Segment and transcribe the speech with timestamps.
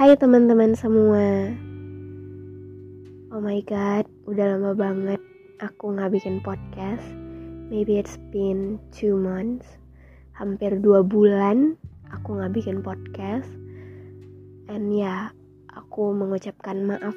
[0.00, 1.52] Hai teman-teman semua.
[3.36, 5.20] Oh my god, udah lama banget
[5.60, 7.04] aku nggak bikin podcast.
[7.68, 9.76] Maybe it's been two months.
[10.32, 11.76] Hampir dua bulan
[12.16, 13.44] aku nggak bikin podcast.
[14.72, 15.22] And ya, yeah,
[15.68, 17.12] aku mengucapkan maaf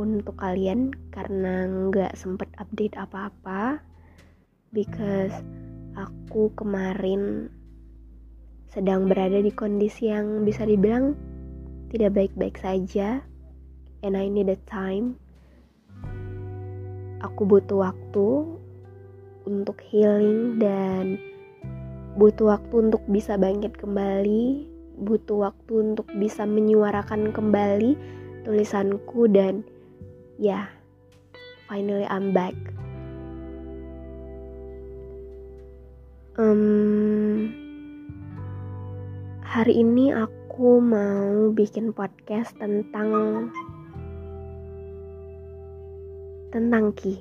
[0.00, 3.84] untuk kalian karena nggak sempet update apa-apa.
[4.72, 5.36] Because
[5.92, 7.52] aku kemarin
[8.72, 11.29] sedang berada di kondisi yang bisa dibilang
[11.90, 13.20] tidak baik-baik saja.
[14.00, 15.20] And I need a time.
[17.20, 18.56] Aku butuh waktu
[19.44, 21.20] untuk healing dan
[22.16, 24.64] butuh waktu untuk bisa bangkit kembali.
[25.00, 27.96] Butuh waktu untuk bisa menyuarakan kembali
[28.44, 29.64] tulisanku dan
[30.40, 30.66] ya yeah,
[31.68, 32.56] finally I'm back.
[36.40, 37.52] Um,
[39.44, 43.08] hari ini aku aku mau bikin podcast tentang
[46.52, 47.16] tentang Ki.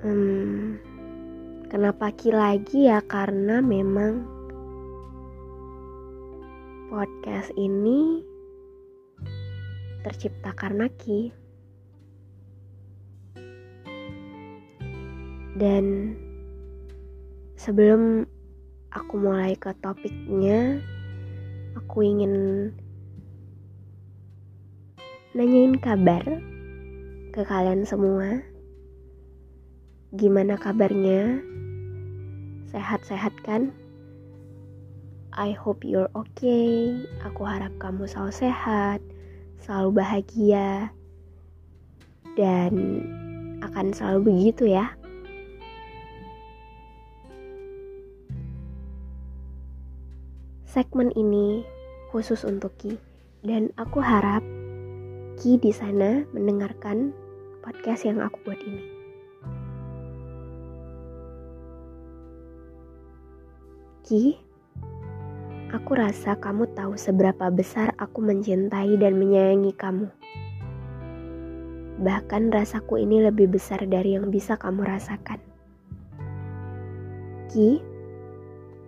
[0.00, 0.80] Hmm,
[1.68, 3.04] kenapa Ki lagi ya?
[3.04, 4.24] Karena memang
[6.88, 8.24] podcast ini
[10.08, 11.28] tercipta karena Ki.
[15.60, 16.16] Dan
[17.60, 18.31] sebelum
[18.92, 20.80] aku mulai ke topiknya,
[21.76, 22.34] aku ingin
[25.32, 26.20] nanyain kabar
[27.32, 28.44] ke kalian semua.
[30.12, 31.40] Gimana kabarnya?
[32.68, 33.72] Sehat-sehat kan?
[35.32, 36.92] I hope you're okay.
[37.24, 39.00] Aku harap kamu selalu sehat,
[39.64, 40.92] selalu bahagia,
[42.36, 42.72] dan
[43.64, 44.92] akan selalu begitu ya.
[50.72, 51.68] Segmen ini
[52.08, 52.96] khusus untuk Ki
[53.44, 54.40] dan aku harap
[55.36, 57.12] Ki di sana mendengarkan
[57.60, 58.84] podcast yang aku buat ini.
[64.00, 64.40] Ki,
[65.76, 70.08] aku rasa kamu tahu seberapa besar aku mencintai dan menyayangi kamu.
[72.00, 75.36] Bahkan rasaku ini lebih besar dari yang bisa kamu rasakan.
[77.52, 77.84] Ki,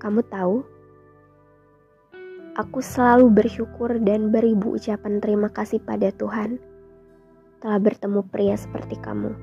[0.00, 0.64] kamu tahu
[2.54, 6.62] Aku selalu bersyukur dan beribu ucapan terima kasih pada Tuhan
[7.58, 9.34] telah bertemu pria seperti kamu.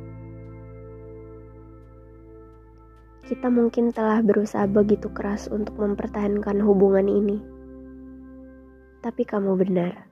[3.27, 7.44] Kita mungkin telah berusaha begitu keras untuk mempertahankan hubungan ini,
[9.03, 10.07] tapi kamu benar.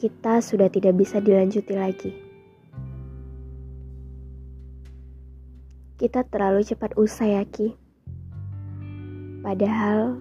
[0.00, 2.12] Kita sudah tidak bisa dilanjuti lagi.
[6.00, 7.87] Kita terlalu cepat usai, Aki.
[9.48, 10.20] Padahal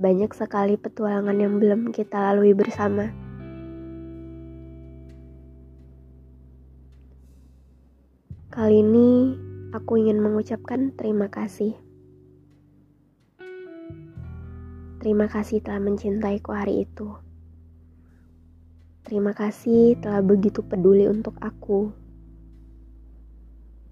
[0.00, 3.12] banyak sekali petualangan yang belum kita lalui bersama.
[8.48, 9.36] Kali ini
[9.76, 11.76] aku ingin mengucapkan terima kasih.
[15.04, 17.12] Terima kasih telah mencintaiku hari itu.
[19.04, 21.92] Terima kasih telah begitu peduli untuk aku.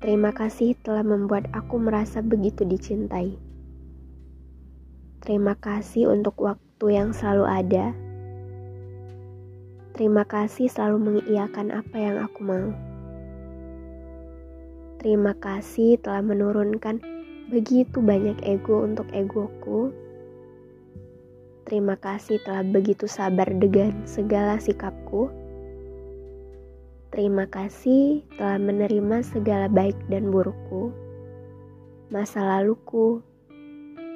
[0.00, 3.52] Terima kasih telah membuat aku merasa begitu dicintai.
[5.24, 7.96] Terima kasih untuk waktu yang selalu ada.
[9.96, 12.68] Terima kasih selalu mengiyakan apa yang aku mau.
[15.00, 17.00] Terima kasih telah menurunkan
[17.48, 19.96] begitu banyak ego untuk egoku.
[21.64, 25.32] Terima kasih telah begitu sabar dengan segala sikapku.
[27.16, 30.92] Terima kasih telah menerima segala baik dan burukku,
[32.12, 33.24] masa laluku,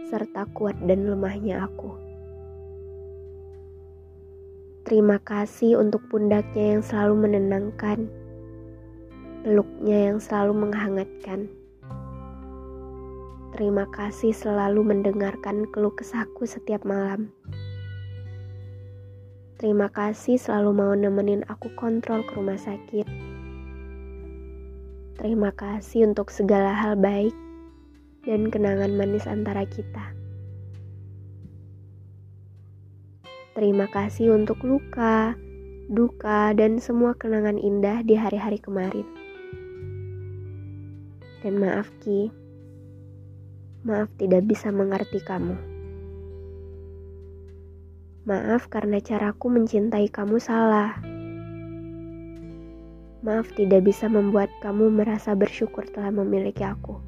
[0.09, 1.93] serta kuat dan lemahnya aku.
[4.89, 8.09] Terima kasih untuk pundaknya yang selalu menenangkan,
[9.45, 11.53] peluknya yang selalu menghangatkan.
[13.53, 17.29] Terima kasih selalu mendengarkan keluh kesahku setiap malam.
[19.61, 23.05] Terima kasih selalu mau nemenin aku kontrol ke rumah sakit.
[25.19, 27.35] Terima kasih untuk segala hal baik
[28.29, 30.13] dan kenangan manis antara kita.
[33.57, 35.33] Terima kasih untuk luka,
[35.89, 39.09] duka, dan semua kenangan indah di hari-hari kemarin.
[41.41, 42.29] Dan maaf Ki,
[43.89, 45.57] maaf tidak bisa mengerti kamu.
[48.29, 51.01] Maaf karena caraku mencintai kamu salah.
[53.25, 57.08] Maaf tidak bisa membuat kamu merasa bersyukur telah memiliki aku.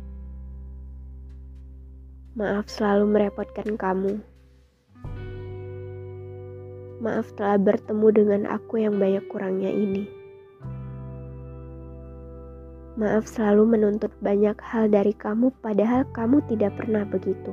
[2.30, 4.22] Maaf selalu merepotkan kamu.
[7.02, 10.06] Maaf telah bertemu dengan aku yang banyak kurangnya ini.
[12.94, 17.50] Maaf selalu menuntut banyak hal dari kamu, padahal kamu tidak pernah begitu.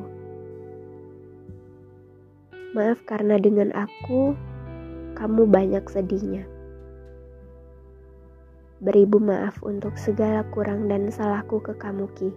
[2.77, 4.37] Maaf karena dengan aku,
[5.17, 6.45] kamu banyak sedihnya.
[8.77, 12.29] Beribu maaf untuk segala kurang dan salahku ke kamu, Ki.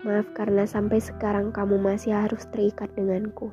[0.00, 3.52] Maaf karena sampai sekarang kamu masih harus terikat denganku.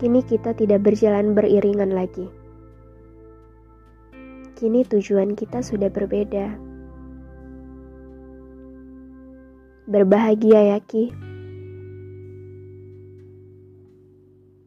[0.00, 2.24] Kini kita tidak berjalan beriringan lagi.
[4.56, 6.56] Kini tujuan kita sudah berbeda.
[9.84, 11.12] Berbahagia ya, Ki.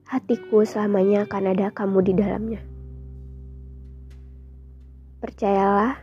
[0.06, 2.62] Hatiku selamanya akan ada kamu di dalamnya.
[5.18, 5.98] Percayalah,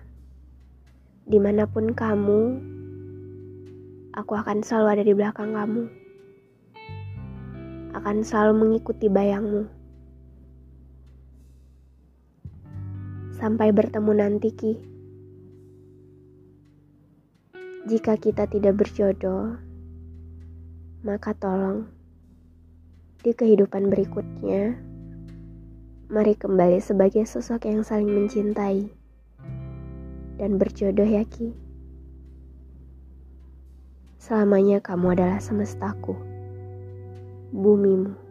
[1.30, 2.42] di mana pun kamu,
[4.14, 5.84] aku akan selalu ada di belakang kamu.
[7.94, 9.66] Akan selalu mengikuti bayangmu.
[13.38, 14.72] Sampai bertemu nanti, Ki.
[17.88, 19.56] Jika kita tidak berjodoh,
[21.00, 21.88] maka tolong
[23.24, 24.76] di kehidupan berikutnya,
[26.12, 28.92] mari kembali sebagai sosok yang saling mencintai
[30.36, 31.69] dan berjodoh ya Ki.
[34.20, 36.12] Selamanya kamu adalah semestaku,
[37.56, 38.29] bumimu.